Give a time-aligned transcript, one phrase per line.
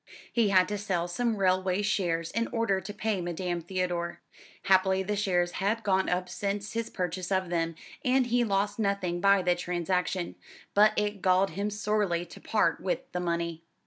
[0.33, 4.19] He had to sell some railway shares in order to pay Madame Theodore.
[4.63, 9.21] Happily the shares had gone up since his purchase of them, and he lost nothing
[9.21, 10.33] by the transaction;
[10.73, 13.61] but it galled him sorely to part with the money.